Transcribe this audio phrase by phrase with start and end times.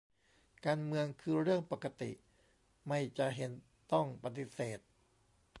[0.65, 2.11] การเมืองคือเรื่องปกติ
[2.87, 3.51] ไม่จะเห็น
[3.91, 4.79] ต้องปฏิเสธ